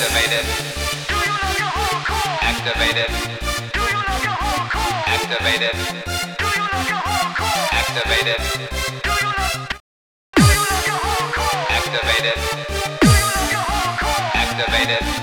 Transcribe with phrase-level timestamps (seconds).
[0.00, 0.46] activated.
[2.40, 3.10] Activated.
[5.06, 5.76] Activated.
[7.72, 8.40] Activated.
[14.34, 15.04] Activated.
[15.10, 15.19] Do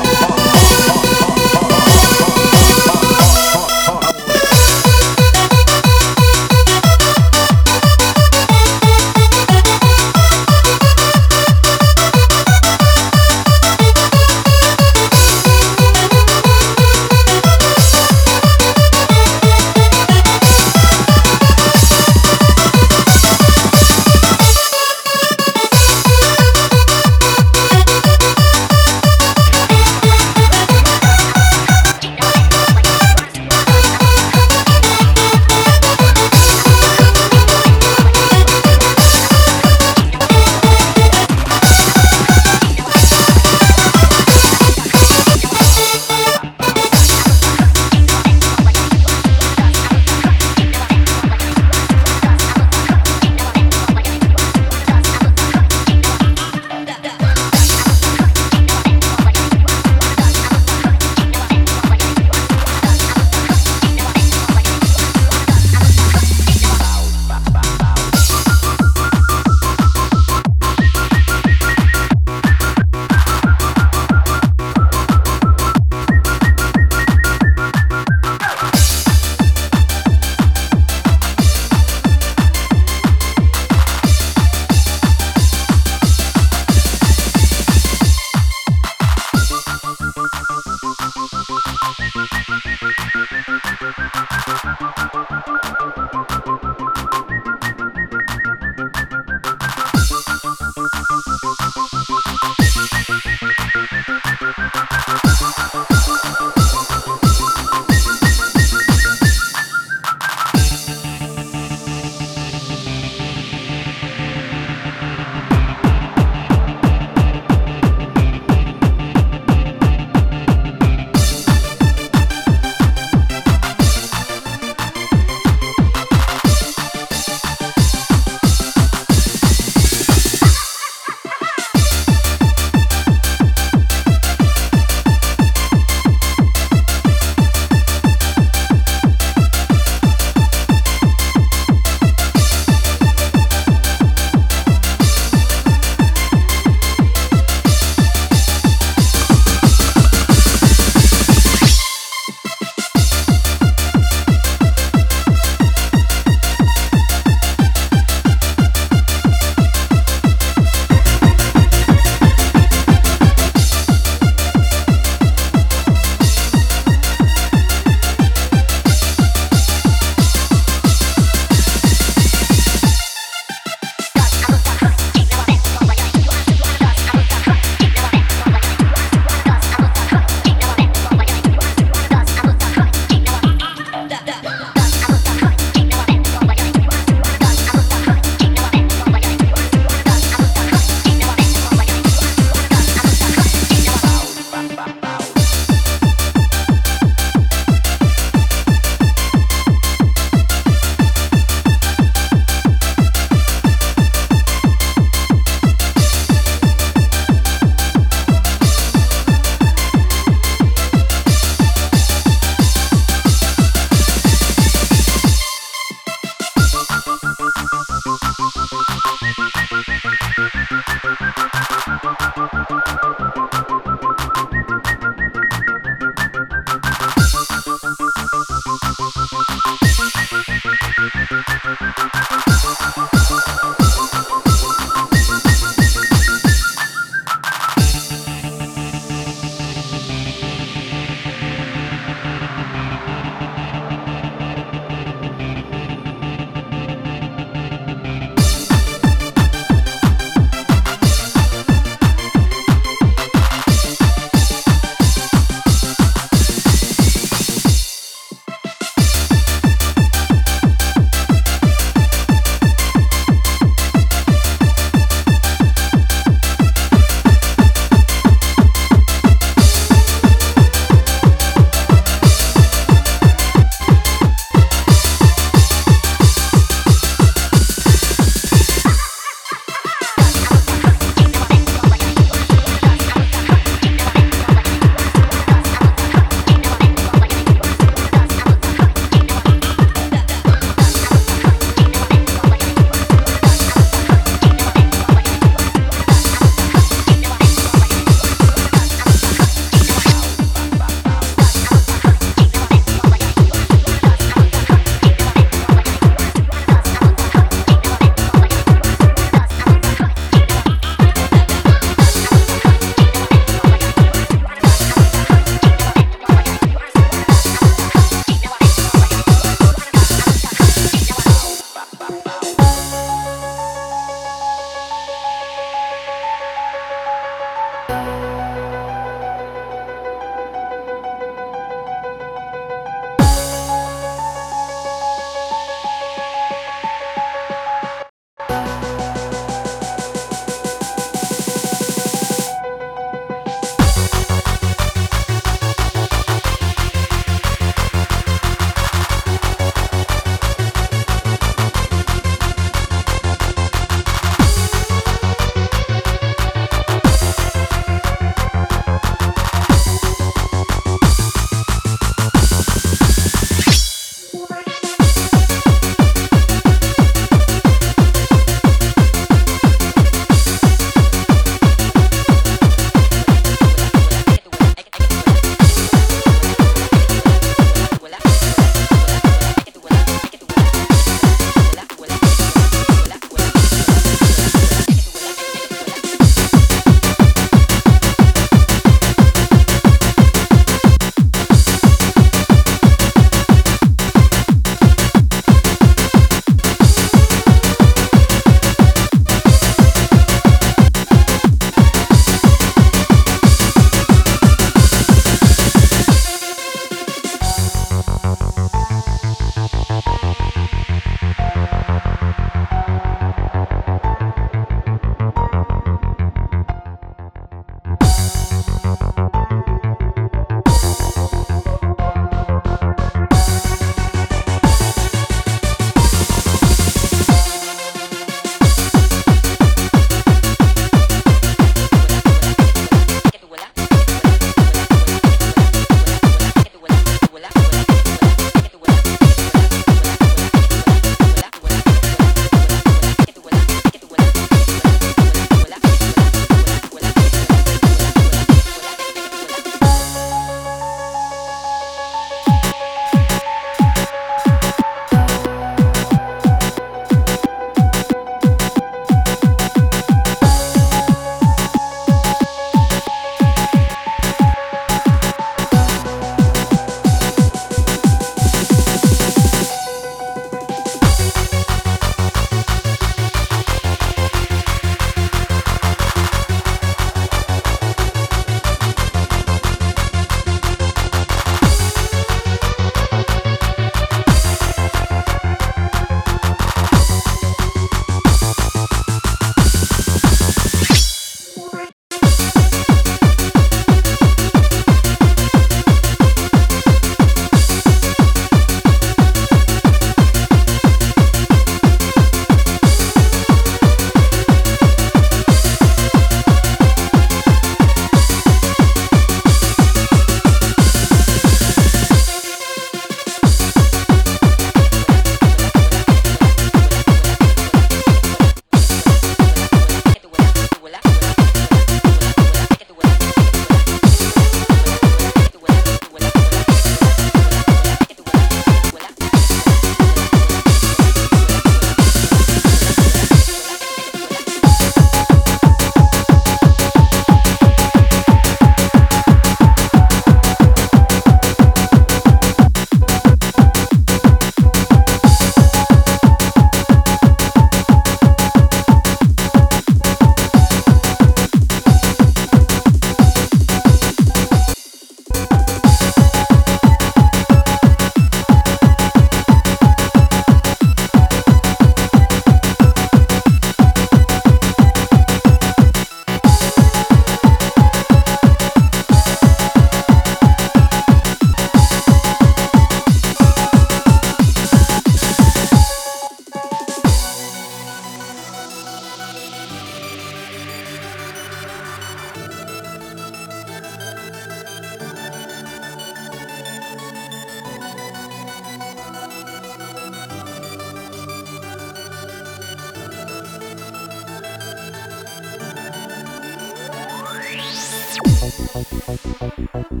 [598.81, 600.00] ハイピーハイピーハ。